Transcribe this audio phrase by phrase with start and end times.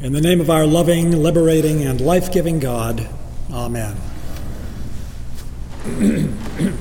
[0.00, 3.08] In the name of our loving, liberating, and life giving God,
[3.50, 3.96] Amen.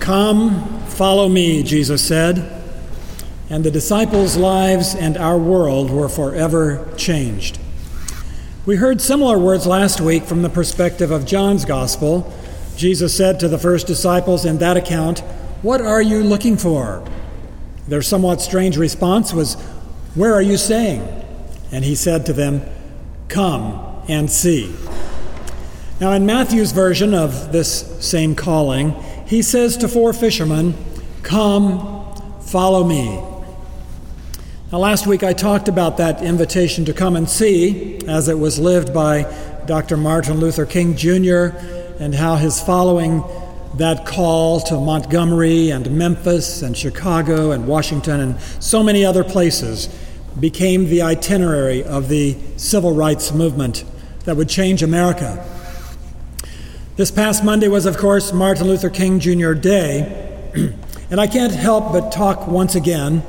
[0.00, 2.62] Come, follow me, Jesus said.
[3.48, 7.58] And the disciples' lives and our world were forever changed.
[8.66, 12.32] We heard similar words last week from the perspective of John's Gospel.
[12.76, 15.20] Jesus said to the first disciples in that account,
[15.62, 17.02] What are you looking for?
[17.88, 19.56] Their somewhat strange response was,
[20.14, 21.00] Where are you staying?
[21.70, 22.62] And he said to them,
[23.28, 24.74] Come and see.
[26.00, 28.92] Now, in Matthew's version of this same calling,
[29.26, 30.74] he says to four fishermen,
[31.22, 33.22] Come, follow me.
[34.70, 38.58] Now, last week I talked about that invitation to come and see as it was
[38.58, 39.32] lived by
[39.64, 39.96] Dr.
[39.96, 41.56] Martin Luther King Jr.
[41.98, 43.24] and how his following
[43.76, 49.88] that call to Montgomery and Memphis and Chicago and Washington and so many other places
[50.38, 53.84] became the itinerary of the civil rights movement
[54.24, 55.44] that would change America.
[56.96, 59.52] This past Monday was, of course, Martin Luther King Jr.
[59.54, 60.50] Day,
[61.10, 63.22] and I can't help but talk once again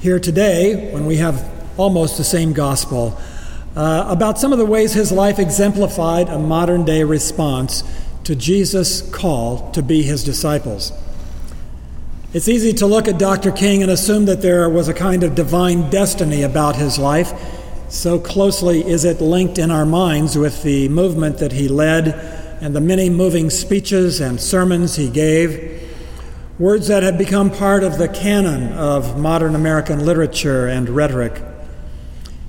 [0.00, 3.18] here today, when we have almost the same gospel,
[3.74, 7.82] uh, about some of the ways his life exemplified a modern day response
[8.24, 10.92] to Jesus' call to be his disciples.
[12.36, 13.50] It's easy to look at Dr.
[13.50, 17.32] King and assume that there was a kind of divine destiny about his life.
[17.88, 22.08] So closely is it linked in our minds with the movement that he led
[22.60, 25.82] and the many moving speeches and sermons he gave.
[26.58, 31.40] Words that have become part of the canon of modern American literature and rhetoric.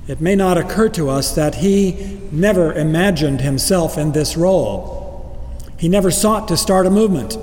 [0.06, 5.50] It may not occur to us that he never imagined himself in this role.
[5.80, 7.38] He never sought to start a movement,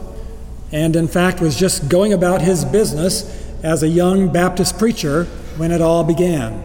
[0.72, 5.24] and in fact was just going about his business as a young Baptist preacher
[5.56, 6.62] when it all began.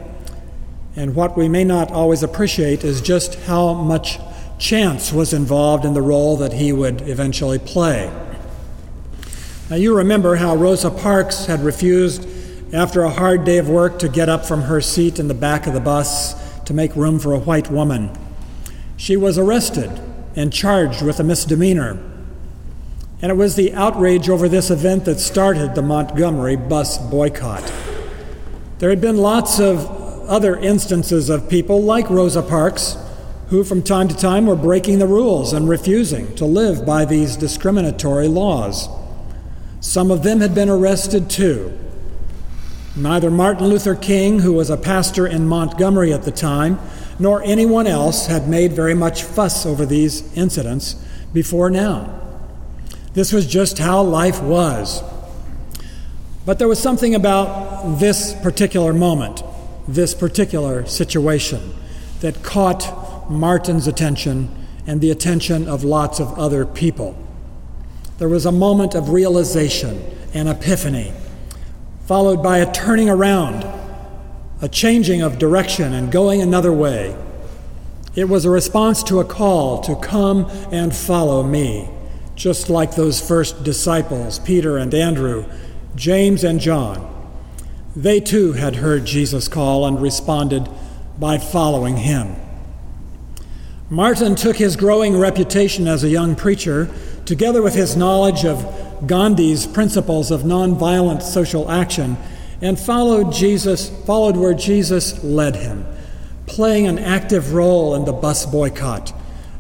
[0.96, 4.20] And what we may not always appreciate is just how much
[4.58, 8.12] chance was involved in the role that he would eventually play.
[9.70, 12.28] Now, you remember how Rosa Parks had refused,
[12.74, 15.68] after a hard day of work, to get up from her seat in the back
[15.68, 16.34] of the bus
[16.64, 18.12] to make room for a white woman.
[18.98, 20.02] She was arrested
[20.36, 22.00] and charged with a misdemeanor.
[23.22, 27.72] And it was the outrage over this event that started the Montgomery bus boycott.
[28.78, 29.90] There had been lots of
[30.30, 32.98] other instances of people like Rosa Parks
[33.50, 37.36] who, from time to time, were breaking the rules and refusing to live by these
[37.36, 38.88] discriminatory laws.
[39.82, 41.78] Some of them had been arrested too.
[42.96, 46.80] Neither Martin Luther King, who was a pastor in Montgomery at the time,
[47.18, 50.94] nor anyone else had made very much fuss over these incidents
[51.34, 52.19] before now.
[53.14, 55.04] This was just how life was.
[56.46, 59.44] But there was something about this particular moment,
[59.88, 61.74] this particular situation,
[62.22, 64.50] that caught Martin's attention
[64.88, 67.18] and the attention of lots of other people.
[68.18, 70.04] There was a moment of realization
[70.34, 71.14] and epiphany,
[72.06, 73.66] followed by a turning around
[74.62, 77.16] a changing of direction and going another way.
[78.16, 81.88] It was a response to a call to come and follow me,
[82.40, 85.44] just like those first disciples, Peter and Andrew,
[85.94, 87.06] James and John.
[87.98, 90.70] They too had heard Jesus' call and responded
[91.20, 92.38] by following him.
[93.90, 96.90] Martin took his growing reputation as a young preacher,
[97.26, 98.64] together with his knowledge of
[99.06, 102.16] Gandhi's principles of nonviolent social action,
[102.62, 105.86] and followed Jesus, followed where Jesus led him,
[106.46, 109.12] playing an active role in the bus boycott,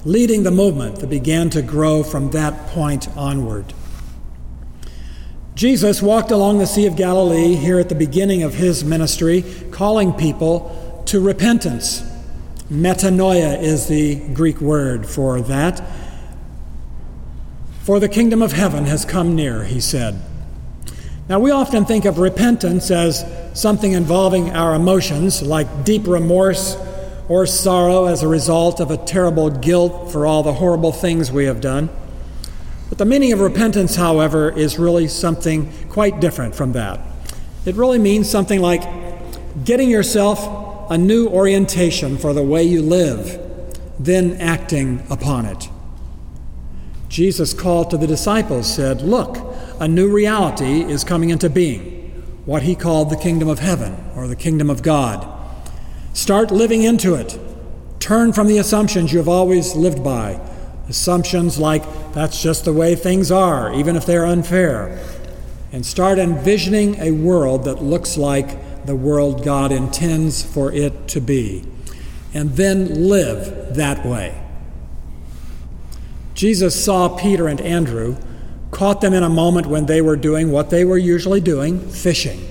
[0.05, 3.73] leading the movement that began to grow from that point onward.
[5.55, 10.13] Jesus walked along the Sea of Galilee here at the beginning of his ministry, calling
[10.13, 12.01] people to repentance.
[12.71, 15.81] Metanoia is the Greek word for that.
[17.81, 20.21] For the kingdom of heaven has come near, he said.
[21.27, 26.75] Now, we often think of repentance as something involving our emotions, like deep remorse
[27.29, 31.46] or sorrow as a result of a terrible guilt for all the horrible things we
[31.46, 31.90] have done.
[32.90, 36.99] But the meaning of repentance, however, is really something quite different from that.
[37.66, 38.84] It really means something like
[39.64, 43.40] getting yourself a new orientation for the way you live,
[43.99, 45.70] then acting upon it.
[47.09, 49.37] Jesus' call to the disciples said, Look,
[49.79, 52.09] a new reality is coming into being,
[52.46, 55.39] what he called the kingdom of heaven or the kingdom of God.
[56.19, 57.39] Start living into it.
[58.01, 60.37] Turn from the assumptions you have always lived by.
[60.89, 61.81] Assumptions like,
[62.11, 64.99] that's just the way things are, even if they're unfair.
[65.71, 71.21] And start envisioning a world that looks like the world God intends for it to
[71.21, 71.63] be,
[72.33, 74.43] and then live that way.
[76.33, 78.17] Jesus saw Peter and Andrew,
[78.71, 82.41] caught them in a moment when they were doing what they were usually doing fishing.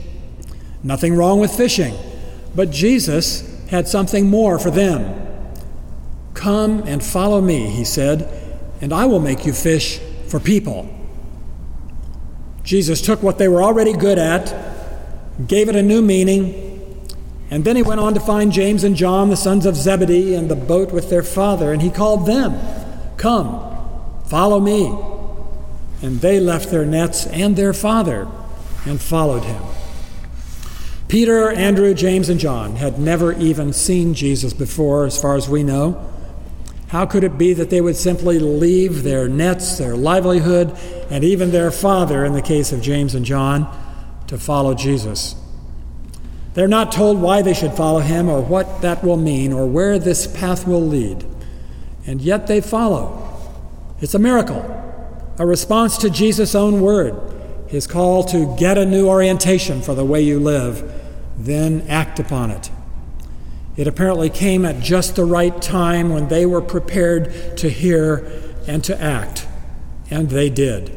[0.83, 1.95] Nothing wrong with fishing,
[2.55, 5.27] but Jesus had something more for them.
[6.35, 8.29] Come and follow me, he said,
[8.81, 9.99] and I will make you fish
[10.29, 10.89] for people.
[12.63, 14.55] Jesus took what they were already good at,
[15.47, 16.69] gave it a new meaning,
[17.51, 20.49] and then he went on to find James and John, the sons of Zebedee, in
[20.49, 22.59] the boat with their father, and he called them,
[23.17, 24.87] Come, follow me.
[26.03, 28.29] And they left their nets and their father
[28.85, 29.63] and followed him.
[31.09, 35.63] Peter, Andrew, James, and John had never even seen Jesus before, as far as we
[35.63, 36.07] know.
[36.89, 40.77] How could it be that they would simply leave their nets, their livelihood,
[41.11, 43.67] and even their father, in the case of James and John,
[44.27, 45.35] to follow Jesus?
[46.53, 49.99] They're not told why they should follow him or what that will mean or where
[49.99, 51.25] this path will lead.
[52.07, 53.25] And yet they follow.
[54.01, 54.63] It's a miracle,
[55.39, 57.15] a response to Jesus' own word,
[57.69, 60.93] his call to get a new orientation for the way you live
[61.39, 62.71] then act upon it.
[63.77, 68.27] It apparently came at just the right time when they were prepared to hear
[68.67, 69.47] and to act,
[70.11, 70.95] and they did.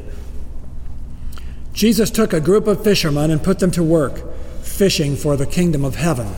[1.73, 4.33] Jesus took a group of fishermen and put them to work
[4.63, 6.33] fishing for the kingdom of heaven.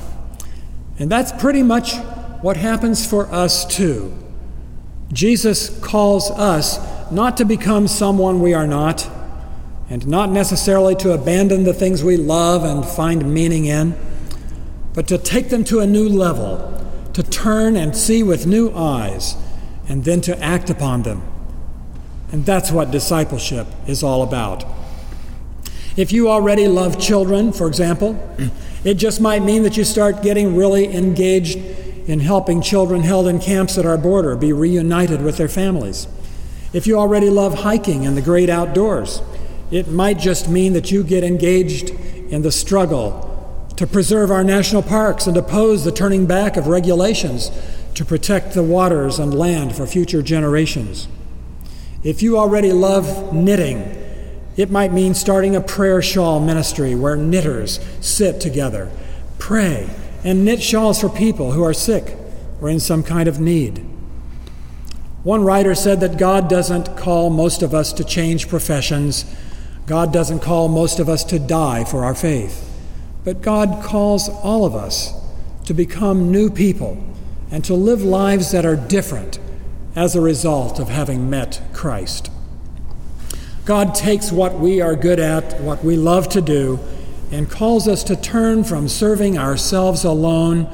[1.00, 1.96] And that's pretty much
[2.42, 4.14] what happens for us too.
[5.14, 6.78] Jesus calls us
[7.12, 9.10] not to become someone we are not
[9.94, 13.96] and not necessarily to abandon the things we love and find meaning in,
[14.96, 19.36] but to take them to a new level, to turn and see with new eyes,
[19.88, 21.22] and then to act upon them.
[22.32, 24.66] And that's what discipleship is all about.
[25.96, 28.18] If you already love children, for example,
[28.84, 31.58] it just might mean that you start getting really engaged
[32.10, 36.08] in helping children held in camps at our border be reunited with their families.
[36.74, 39.22] If you already love hiking and the great outdoors,
[39.72, 43.30] it might just mean that you get engaged in the struggle
[43.76, 47.52] to preserve our national parks and oppose the turning back of regulations
[47.96, 51.08] to protect the waters and land for future generations.
[52.04, 54.00] If you already love knitting,
[54.56, 58.92] it might mean starting a prayer shawl ministry where knitters sit together,
[59.40, 59.90] pray,
[60.24, 62.16] and knit shawls for people who are sick
[62.62, 63.86] or in some kind of need.
[65.24, 69.26] One writer said that God doesn't call most of us to change professions
[69.86, 72.70] God doesn't call most of us to die for our faith,
[73.24, 75.14] but God calls all of us
[75.66, 77.04] to become new people
[77.52, 79.40] and to live lives that are different
[79.96, 82.32] as a result of having met Christ.
[83.66, 86.80] God takes what we are good at, what we love to do,
[87.32, 90.70] and calls us to turn from serving ourselves alone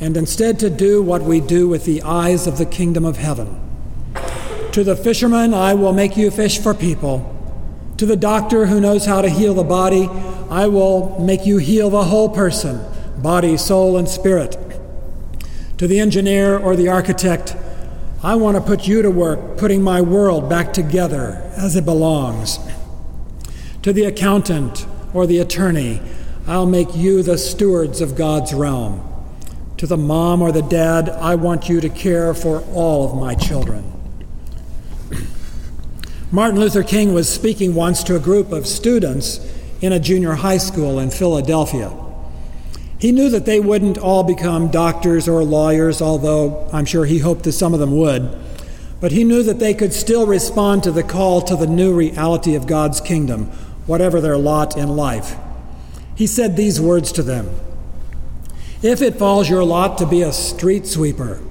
[0.00, 3.60] and instead to do what we do with the eyes of the kingdom of heaven.
[4.72, 7.41] To the fisherman, I will make you fish for people.
[8.02, 10.08] To the doctor who knows how to heal the body,
[10.50, 12.84] I will make you heal the whole person
[13.18, 14.56] body, soul, and spirit.
[15.78, 17.54] To the engineer or the architect,
[18.20, 22.58] I want to put you to work putting my world back together as it belongs.
[23.82, 24.84] To the accountant
[25.14, 26.02] or the attorney,
[26.48, 29.08] I'll make you the stewards of God's realm.
[29.76, 33.36] To the mom or the dad, I want you to care for all of my
[33.36, 34.01] children.
[36.34, 39.38] Martin Luther King was speaking once to a group of students
[39.82, 41.92] in a junior high school in Philadelphia.
[42.98, 47.42] He knew that they wouldn't all become doctors or lawyers, although I'm sure he hoped
[47.42, 48.34] that some of them would.
[48.98, 52.54] But he knew that they could still respond to the call to the new reality
[52.54, 53.48] of God's kingdom,
[53.84, 55.36] whatever their lot in life.
[56.14, 57.50] He said these words to them
[58.80, 61.42] If it falls your lot to be a street sweeper,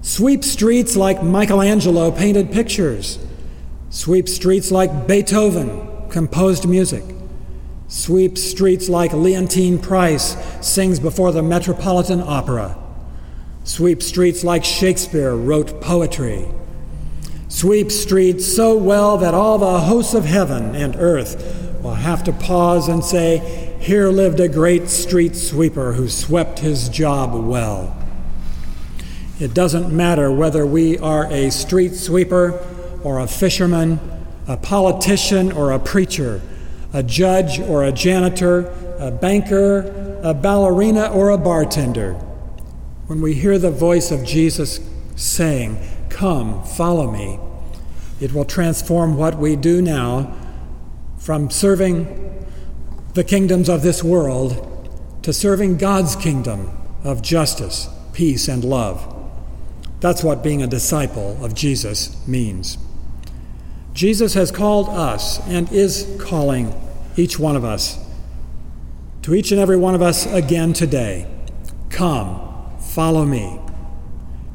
[0.00, 3.18] sweep streets like Michelangelo painted pictures.
[3.90, 7.04] Sweep streets like Beethoven composed music.
[7.88, 12.76] Sweep streets like Leontyne Price sings before the Metropolitan Opera.
[13.64, 16.48] Sweep streets like Shakespeare wrote poetry.
[17.48, 22.32] Sweep streets so well that all the hosts of heaven and earth will have to
[22.32, 27.96] pause and say, Here lived a great street sweeper who swept his job well.
[29.40, 32.62] It doesn't matter whether we are a street sweeper
[33.02, 34.00] or a fisherman,
[34.46, 36.40] a politician or a preacher,
[36.92, 42.14] a judge or a janitor, a banker, a ballerina or a bartender.
[43.06, 44.80] When we hear the voice of Jesus
[45.16, 45.78] saying,
[46.08, 47.38] Come, follow me,
[48.20, 50.34] it will transform what we do now
[51.18, 52.46] from serving
[53.14, 54.64] the kingdoms of this world
[55.22, 56.70] to serving God's kingdom
[57.04, 59.14] of justice, peace, and love.
[60.00, 62.78] That's what being a disciple of Jesus means.
[63.98, 66.72] Jesus has called us and is calling
[67.16, 67.98] each one of us,
[69.22, 71.26] to each and every one of us again today.
[71.90, 73.58] Come, follow me,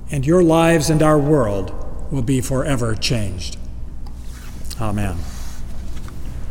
[0.10, 1.74] and your lives and our world
[2.10, 3.58] will be forever changed.
[4.80, 5.18] Amen.